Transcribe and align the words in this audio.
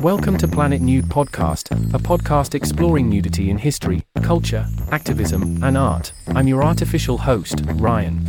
Welcome 0.00 0.38
to 0.38 0.48
Planet 0.48 0.80
Nude 0.80 1.04
Podcast, 1.04 1.72
a 1.92 1.98
podcast 1.98 2.54
exploring 2.54 3.10
nudity 3.10 3.50
in 3.50 3.58
history, 3.58 4.02
culture, 4.22 4.66
activism, 4.90 5.62
and 5.62 5.76
art. 5.76 6.14
I'm 6.28 6.48
your 6.48 6.64
artificial 6.64 7.18
host, 7.18 7.60
Ryan. 7.74 8.24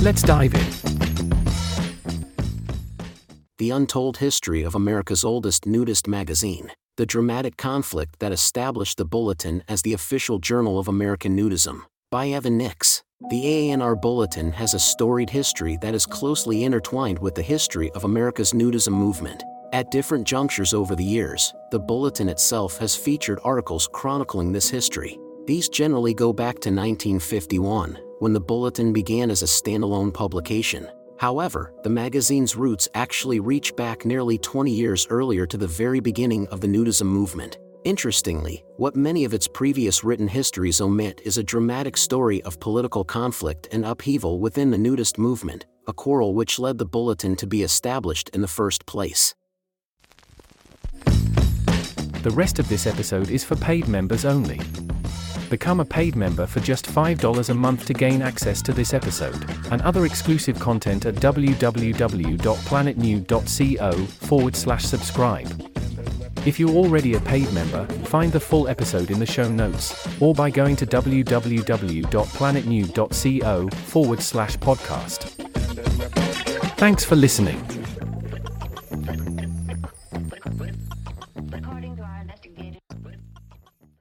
Let's 0.00 0.22
dive 0.22 0.54
in. 0.54 0.66
The 3.58 3.68
Untold 3.70 4.16
History 4.16 4.62
of 4.62 4.74
America's 4.74 5.24
Oldest 5.24 5.66
Nudist 5.66 6.08
Magazine, 6.08 6.72
the 6.96 7.04
dramatic 7.04 7.58
conflict 7.58 8.18
that 8.20 8.32
established 8.32 8.96
the 8.96 9.04
Bulletin 9.04 9.62
as 9.68 9.82
the 9.82 9.92
official 9.92 10.38
journal 10.38 10.78
of 10.78 10.88
American 10.88 11.36
nudism, 11.36 11.82
by 12.10 12.28
Evan 12.28 12.56
Nix. 12.56 13.02
The 13.28 13.44
AANR 13.44 14.00
Bulletin 14.00 14.52
has 14.52 14.72
a 14.72 14.78
storied 14.78 15.28
history 15.28 15.76
that 15.82 15.94
is 15.94 16.06
closely 16.06 16.64
intertwined 16.64 17.18
with 17.18 17.34
the 17.34 17.42
history 17.42 17.90
of 17.90 18.04
America's 18.04 18.54
nudism 18.54 18.92
movement. 18.92 19.44
At 19.70 19.90
different 19.90 20.26
junctures 20.26 20.72
over 20.72 20.96
the 20.96 21.04
years, 21.04 21.52
the 21.70 21.78
Bulletin 21.78 22.30
itself 22.30 22.78
has 22.78 22.96
featured 22.96 23.38
articles 23.44 23.86
chronicling 23.92 24.50
this 24.50 24.70
history. 24.70 25.18
These 25.46 25.68
generally 25.68 26.14
go 26.14 26.32
back 26.32 26.54
to 26.60 26.70
1951, 26.70 27.98
when 28.20 28.32
the 28.32 28.40
Bulletin 28.40 28.94
began 28.94 29.30
as 29.30 29.42
a 29.42 29.46
standalone 29.46 30.12
publication. 30.12 30.88
However, 31.18 31.74
the 31.82 31.90
magazine's 31.90 32.56
roots 32.56 32.88
actually 32.94 33.40
reach 33.40 33.76
back 33.76 34.06
nearly 34.06 34.38
20 34.38 34.70
years 34.70 35.06
earlier 35.10 35.46
to 35.46 35.58
the 35.58 35.66
very 35.66 36.00
beginning 36.00 36.46
of 36.48 36.62
the 36.62 36.68
nudism 36.68 37.06
movement. 37.06 37.58
Interestingly, 37.84 38.64
what 38.78 38.96
many 38.96 39.26
of 39.26 39.34
its 39.34 39.46
previous 39.46 40.02
written 40.02 40.28
histories 40.28 40.80
omit 40.80 41.20
is 41.26 41.36
a 41.36 41.42
dramatic 41.42 41.98
story 41.98 42.40
of 42.42 42.58
political 42.58 43.04
conflict 43.04 43.68
and 43.72 43.84
upheaval 43.84 44.40
within 44.40 44.70
the 44.70 44.78
nudist 44.78 45.18
movement, 45.18 45.66
a 45.86 45.92
quarrel 45.92 46.34
which 46.34 46.58
led 46.58 46.78
the 46.78 46.86
Bulletin 46.86 47.36
to 47.36 47.46
be 47.46 47.62
established 47.62 48.30
in 48.30 48.40
the 48.40 48.48
first 48.48 48.86
place. 48.86 49.34
The 52.22 52.30
rest 52.30 52.58
of 52.58 52.66
this 52.68 52.86
episode 52.86 53.30
is 53.30 53.44
for 53.44 53.56
paid 53.56 53.86
members 53.86 54.24
only. 54.24 54.60
Become 55.50 55.80
a 55.80 55.84
paid 55.84 56.16
member 56.16 56.46
for 56.46 56.60
just 56.60 56.86
$5 56.86 57.48
a 57.48 57.54
month 57.54 57.86
to 57.86 57.94
gain 57.94 58.20
access 58.22 58.60
to 58.62 58.72
this 58.72 58.92
episode 58.92 59.48
and 59.70 59.80
other 59.82 60.04
exclusive 60.04 60.58
content 60.58 61.06
at 61.06 61.14
www.planetnude.co 61.14 63.92
forward 63.92 64.56
slash 64.56 64.84
subscribe. 64.84 65.70
If 66.44 66.58
you're 66.58 66.70
already 66.70 67.14
a 67.14 67.20
paid 67.20 67.52
member, 67.52 67.86
find 68.04 68.32
the 68.32 68.40
full 68.40 68.66
episode 68.68 69.10
in 69.10 69.18
the 69.18 69.26
show 69.26 69.48
notes, 69.48 70.06
or 70.20 70.34
by 70.34 70.50
going 70.50 70.76
to 70.76 70.86
www.planetnude.co 70.86 73.68
forward 73.68 74.22
slash 74.22 74.56
podcast. 74.58 75.22
Thanks 76.76 77.04
for 77.04 77.16
listening. 77.16 77.77